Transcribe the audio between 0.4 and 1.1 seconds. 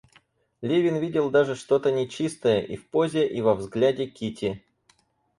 Левин